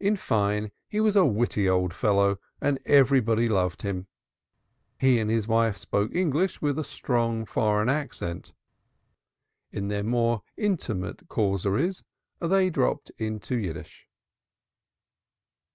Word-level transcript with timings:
In 0.00 0.16
fine, 0.16 0.70
he 0.88 1.00
was 1.00 1.16
a 1.16 1.26
witty 1.26 1.68
old 1.68 1.92
fellow 1.92 2.38
and 2.62 2.78
everybody 2.86 3.46
loved 3.46 3.82
him. 3.82 4.06
He 4.98 5.18
and 5.20 5.28
his 5.28 5.46
wife 5.46 5.76
spoke 5.76 6.14
English 6.14 6.62
with 6.62 6.78
a 6.78 6.82
strong 6.82 7.44
foreign 7.44 7.90
accent; 7.90 8.54
in 9.70 9.88
their 9.88 10.02
more 10.02 10.42
intimate 10.56 11.28
causeries 11.28 12.02
they 12.40 12.70
dropped 12.70 13.10
into 13.18 13.54
Yiddish. 13.56 14.08